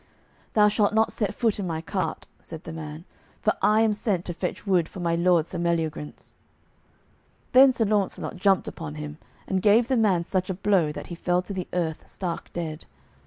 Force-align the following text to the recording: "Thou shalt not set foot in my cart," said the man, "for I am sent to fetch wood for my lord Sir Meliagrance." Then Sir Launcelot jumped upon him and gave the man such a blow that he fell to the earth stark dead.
"Thou 0.53 0.67
shalt 0.67 0.95
not 0.95 1.11
set 1.13 1.31
foot 1.31 1.59
in 1.59 1.67
my 1.67 1.79
cart," 1.79 2.25
said 2.41 2.63
the 2.63 2.73
man, 2.73 3.05
"for 3.39 3.53
I 3.61 3.81
am 3.81 3.93
sent 3.93 4.25
to 4.25 4.33
fetch 4.33 4.65
wood 4.65 4.89
for 4.89 4.99
my 4.99 5.13
lord 5.13 5.45
Sir 5.45 5.59
Meliagrance." 5.59 6.33
Then 7.51 7.71
Sir 7.71 7.85
Launcelot 7.85 8.35
jumped 8.37 8.67
upon 8.67 8.95
him 8.95 9.19
and 9.47 9.61
gave 9.61 9.89
the 9.89 9.95
man 9.97 10.23
such 10.23 10.49
a 10.49 10.55
blow 10.55 10.91
that 10.91 11.07
he 11.13 11.13
fell 11.13 11.43
to 11.43 11.53
the 11.53 11.67
earth 11.71 12.09
stark 12.09 12.51
dead. 12.51 12.85